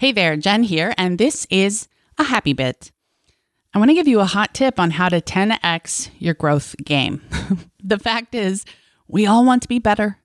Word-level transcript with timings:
Hey 0.00 0.12
there, 0.12 0.36
Jen 0.36 0.62
here, 0.62 0.94
and 0.96 1.18
this 1.18 1.44
is 1.50 1.88
a 2.18 2.22
happy 2.22 2.52
bit. 2.52 2.92
I 3.74 3.80
want 3.80 3.90
to 3.90 3.96
give 3.96 4.06
you 4.06 4.20
a 4.20 4.26
hot 4.26 4.54
tip 4.54 4.78
on 4.78 4.92
how 4.92 5.08
to 5.08 5.20
10x 5.20 6.10
your 6.20 6.34
growth 6.34 6.76
game. 6.84 7.20
the 7.82 7.98
fact 7.98 8.32
is, 8.32 8.64
we 9.08 9.26
all 9.26 9.44
want 9.44 9.60
to 9.62 9.68
be 9.68 9.80
better. 9.80 10.18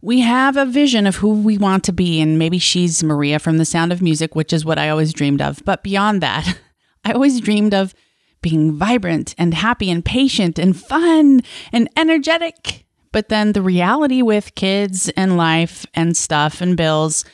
We 0.00 0.20
have 0.20 0.56
a 0.56 0.64
vision 0.64 1.06
of 1.06 1.16
who 1.16 1.42
we 1.42 1.58
want 1.58 1.84
to 1.84 1.92
be, 1.92 2.22
and 2.22 2.38
maybe 2.38 2.58
she's 2.58 3.04
Maria 3.04 3.38
from 3.38 3.58
The 3.58 3.66
Sound 3.66 3.92
of 3.92 4.00
Music, 4.00 4.34
which 4.34 4.50
is 4.50 4.64
what 4.64 4.78
I 4.78 4.88
always 4.88 5.12
dreamed 5.12 5.42
of. 5.42 5.62
But 5.62 5.82
beyond 5.82 6.22
that, 6.22 6.58
I 7.04 7.12
always 7.12 7.38
dreamed 7.38 7.74
of 7.74 7.92
being 8.40 8.72
vibrant 8.78 9.34
and 9.36 9.52
happy 9.52 9.90
and 9.90 10.02
patient 10.02 10.58
and 10.58 10.74
fun 10.74 11.42
and 11.70 11.90
energetic. 11.98 12.86
But 13.12 13.28
then 13.28 13.52
the 13.52 13.60
reality 13.60 14.22
with 14.22 14.54
kids 14.54 15.10
and 15.10 15.36
life 15.36 15.84
and 15.92 16.16
stuff 16.16 16.62
and 16.62 16.78
bills 16.78 17.26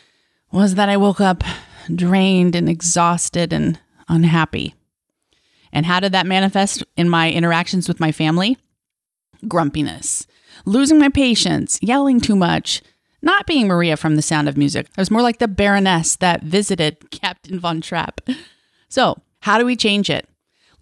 was 0.51 0.75
that 0.75 0.89
I 0.89 0.97
woke 0.97 1.21
up 1.21 1.45
drained 1.95 2.55
and 2.55 2.69
exhausted 2.69 3.53
and 3.53 3.79
unhappy. 4.09 4.75
And 5.73 5.87
how 5.87 6.01
did 6.01 6.13
that 6.13 6.27
manifest 6.27 6.85
in 6.97 7.09
my 7.09 7.31
interactions 7.31 7.89
with 7.89 8.01
my 8.01 8.13
family? 8.13 8.57
Grumpiness, 9.49 10.27
losing 10.65 10.99
my 10.99 11.09
patience, 11.09 11.79
yelling 11.83 12.21
too 12.21 12.37
much, 12.37 12.81
not 13.21 13.47
being 13.47 13.67
Maria 13.67 13.97
from 13.97 14.17
The 14.17 14.23
Sound 14.23 14.49
of 14.49 14.57
Music. 14.57 14.87
I 14.97 15.01
was 15.01 15.11
more 15.11 15.23
like 15.23 15.39
the 15.39 15.49
Baroness 15.49 16.17
that 16.17 16.43
visited 16.43 17.11
Captain 17.11 17.59
Von 17.59 17.81
Trapp. 17.81 18.21
So, 18.89 19.21
how 19.41 19.59
do 19.59 19.67
we 19.67 19.77
change 19.77 20.09
it? 20.09 20.29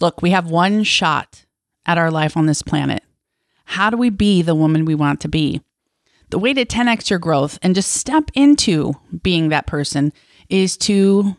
Look, 0.01 0.21
we 0.21 0.31
have 0.31 0.51
one 0.51 0.83
shot 0.83 1.45
at 1.87 1.99
our 1.99 2.11
life 2.11 2.37
on 2.37 2.47
this 2.47 2.63
planet. 2.63 3.03
How 3.65 3.91
do 3.91 3.97
we 3.97 4.11
be 4.11 4.43
the 4.43 4.55
woman 4.55 4.85
we 4.85 4.95
want 4.95 5.21
to 5.21 5.29
be? 5.29 5.63
The 6.31 6.39
way 6.39 6.53
to 6.55 6.65
10x 6.65 7.11
your 7.11 7.19
growth 7.19 7.59
and 7.63 7.75
just 7.75 7.93
step 7.93 8.31
into 8.35 8.95
being 9.23 9.49
that 9.49 9.67
person 9.67 10.13
is 10.53 10.77
to 10.77 11.35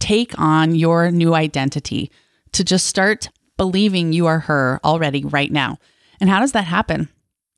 take 0.00 0.36
on 0.38 0.74
your 0.74 1.10
new 1.10 1.34
identity, 1.34 2.10
to 2.52 2.64
just 2.64 2.86
start 2.86 3.28
believing 3.56 4.12
you 4.12 4.26
are 4.26 4.40
her 4.40 4.80
already 4.82 5.24
right 5.24 5.52
now. 5.52 5.78
And 6.18 6.30
how 6.30 6.40
does 6.40 6.52
that 6.52 6.64
happen? 6.64 7.08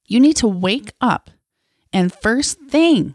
You 0.06 0.20
need 0.20 0.36
to 0.36 0.48
wake 0.48 0.92
up 1.00 1.31
and 1.92 2.12
first 2.12 2.58
thing, 2.69 3.14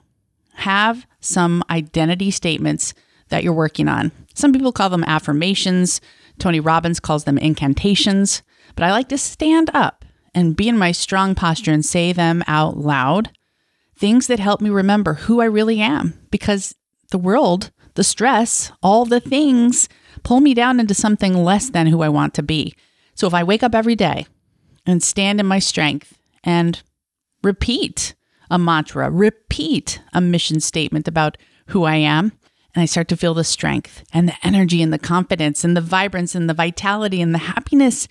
have 0.56 1.06
some 1.20 1.64
identity 1.70 2.32
statements 2.32 2.94
that 3.30 3.44
you're 3.44 3.54
working 3.54 3.88
on. 3.88 4.12
Some 4.34 4.54
people 4.54 4.72
call 4.72 4.90
them 4.90 5.04
affirmations. 5.04 6.02
Tony 6.40 6.60
Robbins 6.60 7.00
calls 7.00 7.26
them 7.26 7.38
incantations. 7.38 8.42
But 8.76 8.86
I 8.86 8.92
like 8.92 9.10
to 9.10 9.18
stand 9.18 9.70
up 9.74 10.06
and 10.34 10.56
be 10.56 10.70
in 10.70 10.78
my 10.78 10.94
strong 10.94 11.36
posture 11.36 11.74
and 11.74 11.86
say 11.86 12.14
them 12.14 12.44
out 12.48 12.78
loud. 12.78 13.32
Things 13.98 14.28
that 14.28 14.40
help 14.40 14.62
me 14.62 14.70
remember 14.70 15.16
who 15.16 15.42
I 15.42 15.46
really 15.46 15.82
am 15.82 16.20
because 16.32 16.74
the 17.12 17.18
world 17.18 17.72
the 17.96 18.04
stress, 18.04 18.72
all 18.82 19.06
the 19.06 19.20
things 19.20 19.90
pull 20.24 20.40
me 20.40 20.54
down 20.54 20.80
into 20.80 20.94
something 20.94 21.44
less 21.44 21.70
than 21.70 21.88
who 21.88 22.02
I 22.02 22.10
want 22.10 22.34
to 22.36 22.44
be. 22.44 22.74
So 23.16 23.28
if 23.28 23.34
I 23.34 23.44
wake 23.44 23.64
up 23.64 23.76
every 23.76 23.96
day 23.96 24.26
and 24.86 25.02
stand 25.04 25.40
in 25.40 25.46
my 25.46 25.60
strength 25.60 26.18
and 26.44 26.82
repeat 27.44 28.14
a 28.50 28.58
mantra, 28.58 29.10
repeat 29.10 30.02
a 30.14 30.22
mission 30.22 30.60
statement 30.60 31.08
about 31.08 31.38
who 31.68 31.84
I 31.84 31.96
am, 31.96 32.34
and 32.74 32.82
I 32.82 32.86
start 32.86 33.08
to 33.10 33.18
feel 33.18 33.34
the 33.34 33.44
strength 33.44 34.04
and 34.14 34.28
the 34.28 34.36
energy 34.44 34.82
and 34.82 34.94
the 34.94 35.00
confidence 35.00 35.64
and 35.64 35.76
the 35.76 35.82
vibrance 35.82 36.36
and 36.36 36.50
the 36.50 36.54
vitality 36.54 37.22
and 37.22 37.34
the 37.34 37.40
happiness. 37.40 38.08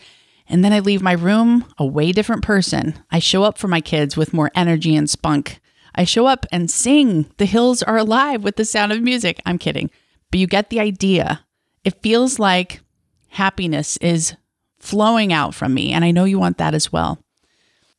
And 0.49 0.65
then 0.65 0.73
I 0.73 0.81
leave 0.81 1.03
my 1.03 1.13
room 1.13 1.65
a 1.79 1.87
way 1.87 2.13
different 2.13 2.43
person. 2.43 2.95
I 3.11 3.21
show 3.21 3.45
up 3.45 3.57
for 3.57 3.69
my 3.69 3.81
kids 3.81 4.17
with 4.17 4.35
more 4.35 4.51
energy 4.55 4.97
and 4.97 5.09
spunk. 5.09 5.61
I 6.01 6.05
show 6.05 6.25
up 6.25 6.47
and 6.51 6.71
sing 6.71 7.31
The 7.37 7.45
Hills 7.45 7.83
Are 7.83 7.99
Alive 7.99 8.43
with 8.43 8.57
the 8.57 8.65
sound 8.65 8.91
of 8.91 9.03
music. 9.03 9.39
I'm 9.45 9.59
kidding, 9.59 9.91
but 10.31 10.41
you 10.41 10.47
get 10.47 10.71
the 10.71 10.81
idea. 10.81 11.45
It 11.85 12.01
feels 12.01 12.39
like 12.39 12.81
happiness 13.29 13.99
is 13.99 14.35
flowing 14.79 15.31
out 15.31 15.55
from 15.55 15.75
me, 15.75 15.93
and 15.93 16.03
I 16.03 16.11
know 16.11 16.25
you 16.25 16.39
want 16.39 16.57
that 16.57 16.73
as 16.73 16.91
well. 16.91 17.19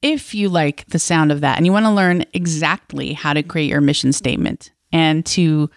If 0.02 0.34
you 0.34 0.50
like 0.50 0.88
the 0.88 0.98
sound 0.98 1.32
of 1.32 1.42
that 1.42 1.58
and 1.58 1.66
you 1.68 1.72
want 1.72 1.86
to 1.86 1.92
learn 1.92 2.26
exactly 2.34 3.14
how 3.14 3.34
to 3.34 3.44
create 3.44 3.70
your 3.70 3.82
mission 3.82 4.14
statement 4.14 4.72
and 4.92 5.24
to 5.28 5.70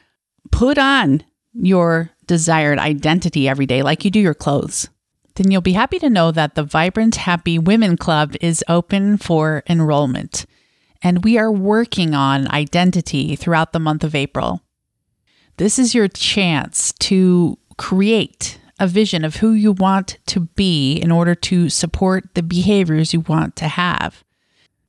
put 0.50 0.78
on 0.78 1.22
your 1.52 2.08
desired 2.26 2.78
identity 2.78 3.50
every 3.50 3.66
day, 3.66 3.82
like 3.82 4.02
you 4.02 4.10
do 4.10 4.18
your 4.18 4.32
clothes, 4.32 4.88
then 5.34 5.50
you'll 5.50 5.60
be 5.60 5.74
happy 5.74 5.98
to 5.98 6.08
know 6.08 6.30
that 6.30 6.54
the 6.54 6.64
Vibrant 6.64 7.16
Happy 7.16 7.58
Women 7.58 7.98
Club 7.98 8.34
is 8.40 8.64
open 8.66 9.18
for 9.18 9.62
enrollment 9.68 10.46
and 11.04 11.22
we 11.22 11.36
are 11.36 11.52
working 11.52 12.14
on 12.14 12.50
identity 12.50 13.36
throughout 13.36 13.74
the 13.74 13.78
month 13.78 14.02
of 14.02 14.14
April. 14.14 14.62
This 15.58 15.78
is 15.78 15.94
your 15.94 16.08
chance 16.08 16.92
to 17.00 17.58
create 17.76 18.58
a 18.80 18.88
vision 18.88 19.24
of 19.24 19.36
who 19.36 19.52
you 19.52 19.70
want 19.70 20.18
to 20.26 20.40
be 20.40 20.96
in 20.96 21.12
order 21.12 21.34
to 21.34 21.68
support 21.68 22.34
the 22.34 22.42
behaviors 22.42 23.12
you 23.12 23.20
want 23.20 23.54
to 23.56 23.68
have. 23.68 24.24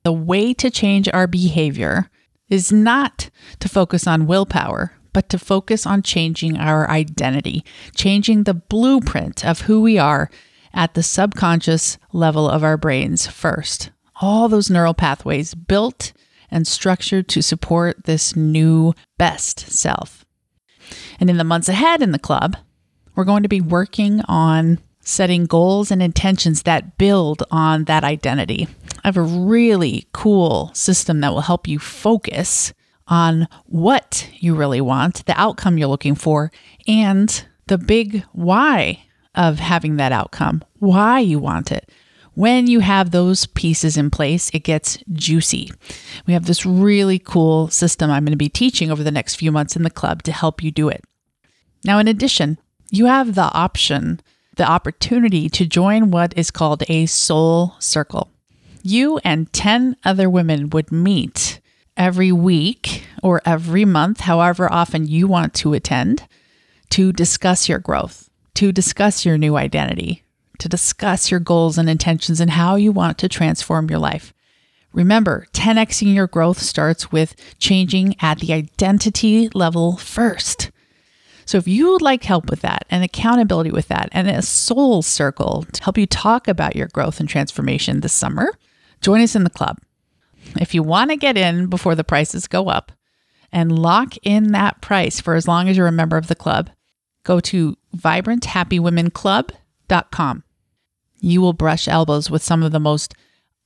The 0.02 0.12
way 0.12 0.54
to 0.54 0.70
change 0.70 1.08
our 1.12 1.26
behavior 1.26 2.10
is 2.48 2.72
not 2.72 3.28
to 3.60 3.68
focus 3.68 4.06
on 4.06 4.26
willpower, 4.26 4.92
but 5.12 5.28
to 5.28 5.38
focus 5.38 5.86
on 5.86 6.02
changing 6.02 6.56
our 6.56 6.88
identity, 6.90 7.64
changing 7.94 8.44
the 8.44 8.54
blueprint 8.54 9.44
of 9.44 9.62
who 9.62 9.82
we 9.82 9.98
are 9.98 10.30
at 10.72 10.94
the 10.94 11.02
subconscious 11.02 11.98
level 12.12 12.48
of 12.48 12.64
our 12.64 12.76
brains 12.76 13.26
first 13.26 13.90
all 14.20 14.48
those 14.48 14.70
neural 14.70 14.94
pathways 14.94 15.54
built 15.54 16.12
and 16.50 16.66
structured 16.66 17.28
to 17.28 17.42
support 17.42 18.04
this 18.04 18.36
new 18.36 18.94
best 19.18 19.60
self. 19.60 20.24
And 21.18 21.28
in 21.28 21.36
the 21.36 21.44
months 21.44 21.68
ahead 21.68 22.02
in 22.02 22.12
the 22.12 22.18
club, 22.18 22.56
we're 23.14 23.24
going 23.24 23.42
to 23.42 23.48
be 23.48 23.60
working 23.60 24.20
on 24.28 24.78
setting 25.00 25.46
goals 25.46 25.90
and 25.90 26.02
intentions 26.02 26.62
that 26.62 26.98
build 26.98 27.42
on 27.50 27.84
that 27.84 28.04
identity. 28.04 28.66
I 29.04 29.08
have 29.08 29.16
a 29.16 29.22
really 29.22 30.06
cool 30.12 30.70
system 30.74 31.20
that 31.20 31.32
will 31.32 31.42
help 31.42 31.68
you 31.68 31.78
focus 31.78 32.72
on 33.08 33.46
what 33.66 34.28
you 34.38 34.54
really 34.54 34.80
want, 34.80 35.24
the 35.26 35.40
outcome 35.40 35.78
you're 35.78 35.88
looking 35.88 36.16
for, 36.16 36.50
and 36.88 37.44
the 37.68 37.78
big 37.78 38.24
why 38.32 39.04
of 39.34 39.60
having 39.60 39.96
that 39.96 40.12
outcome, 40.12 40.64
why 40.78 41.20
you 41.20 41.38
want 41.38 41.70
it. 41.70 41.88
When 42.36 42.66
you 42.66 42.80
have 42.80 43.10
those 43.12 43.46
pieces 43.46 43.96
in 43.96 44.10
place, 44.10 44.50
it 44.52 44.58
gets 44.58 44.98
juicy. 45.10 45.72
We 46.26 46.34
have 46.34 46.44
this 46.44 46.66
really 46.66 47.18
cool 47.18 47.68
system 47.68 48.10
I'm 48.10 48.26
going 48.26 48.32
to 48.32 48.36
be 48.36 48.50
teaching 48.50 48.90
over 48.90 49.02
the 49.02 49.10
next 49.10 49.36
few 49.36 49.50
months 49.50 49.74
in 49.74 49.84
the 49.84 49.90
club 49.90 50.22
to 50.24 50.32
help 50.32 50.62
you 50.62 50.70
do 50.70 50.90
it. 50.90 51.02
Now, 51.82 51.98
in 51.98 52.08
addition, 52.08 52.58
you 52.90 53.06
have 53.06 53.36
the 53.36 53.50
option, 53.54 54.20
the 54.56 54.70
opportunity 54.70 55.48
to 55.48 55.64
join 55.64 56.10
what 56.10 56.36
is 56.36 56.50
called 56.50 56.82
a 56.90 57.06
soul 57.06 57.74
circle. 57.78 58.28
You 58.82 59.16
and 59.24 59.50
10 59.54 59.96
other 60.04 60.28
women 60.28 60.68
would 60.68 60.92
meet 60.92 61.62
every 61.96 62.32
week 62.32 63.06
or 63.22 63.40
every 63.46 63.86
month, 63.86 64.20
however 64.20 64.70
often 64.70 65.08
you 65.08 65.26
want 65.26 65.54
to 65.54 65.72
attend, 65.72 66.28
to 66.90 67.14
discuss 67.14 67.66
your 67.66 67.78
growth, 67.78 68.28
to 68.56 68.72
discuss 68.72 69.24
your 69.24 69.38
new 69.38 69.56
identity, 69.56 70.22
to 70.58 70.68
discuss 70.68 71.30
your 71.30 71.40
goals 71.40 71.78
and 71.78 71.88
intentions 71.88 72.40
and 72.40 72.50
how 72.50 72.74
you 72.76 72.92
want 72.92 73.18
to 73.18 73.28
transform 73.28 73.90
your 73.90 73.98
life. 73.98 74.32
Remember, 74.92 75.46
10xing 75.52 76.14
your 76.14 76.26
growth 76.26 76.58
starts 76.58 77.12
with 77.12 77.36
changing 77.58 78.16
at 78.20 78.38
the 78.38 78.54
identity 78.54 79.50
level 79.52 79.98
first. 79.98 80.70
So, 81.44 81.58
if 81.58 81.68
you 81.68 81.92
would 81.92 82.00
like 82.02 82.24
help 82.24 82.50
with 82.50 82.62
that 82.62 82.86
and 82.90 83.04
accountability 83.04 83.70
with 83.70 83.86
that 83.88 84.08
and 84.12 84.28
a 84.28 84.40
soul 84.42 85.02
circle 85.02 85.66
to 85.72 85.84
help 85.84 85.98
you 85.98 86.06
talk 86.06 86.48
about 86.48 86.74
your 86.74 86.88
growth 86.88 87.20
and 87.20 87.28
transformation 87.28 88.00
this 88.00 88.14
summer, 88.14 88.54
join 89.02 89.20
us 89.20 89.36
in 89.36 89.44
the 89.44 89.50
club. 89.50 89.78
If 90.58 90.74
you 90.74 90.82
want 90.82 91.10
to 91.10 91.16
get 91.16 91.36
in 91.36 91.66
before 91.66 91.94
the 91.94 92.02
prices 92.02 92.48
go 92.48 92.68
up 92.68 92.90
and 93.52 93.78
lock 93.78 94.14
in 94.22 94.52
that 94.52 94.80
price 94.80 95.20
for 95.20 95.34
as 95.34 95.46
long 95.46 95.68
as 95.68 95.76
you're 95.76 95.86
a 95.86 95.92
member 95.92 96.16
of 96.16 96.28
the 96.28 96.34
club, 96.34 96.70
go 97.22 97.38
to 97.40 97.76
vibranthappywomenclub.com 97.94 100.42
you 101.26 101.40
will 101.40 101.52
brush 101.52 101.88
elbows 101.88 102.30
with 102.30 102.42
some 102.42 102.62
of 102.62 102.72
the 102.72 102.80
most 102.80 103.14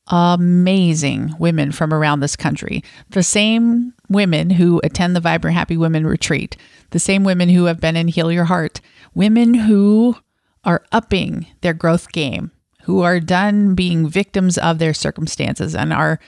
amazing 0.06 1.34
women 1.38 1.70
from 1.70 1.92
around 1.92 2.20
this 2.20 2.34
country. 2.34 2.82
The 3.10 3.22
same 3.22 3.92
women 4.08 4.50
who 4.50 4.80
attend 4.82 5.14
the 5.14 5.20
Vibrant 5.20 5.56
Happy 5.56 5.76
Women 5.76 6.06
Retreat, 6.06 6.56
the 6.90 6.98
same 6.98 7.22
women 7.22 7.48
who 7.50 7.66
have 7.66 7.80
been 7.80 7.96
in 7.96 8.08
Heal 8.08 8.32
Your 8.32 8.46
Heart, 8.46 8.80
women 9.14 9.54
who 9.54 10.16
are 10.64 10.84
upping 10.90 11.46
their 11.60 11.74
growth 11.74 12.10
game, 12.12 12.50
who 12.84 13.02
are 13.02 13.20
done 13.20 13.74
being 13.74 14.08
victims 14.08 14.56
of 14.58 14.78
their 14.78 14.94
circumstances 14.94 15.74
and 15.74 15.92
are 15.92 16.18